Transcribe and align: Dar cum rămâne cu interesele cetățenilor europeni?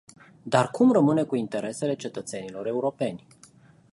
Dar 0.43 0.69
cum 0.69 0.91
rămâne 0.91 1.23
cu 1.23 1.35
interesele 1.35 1.95
cetățenilor 1.95 2.67
europeni? 2.67 3.27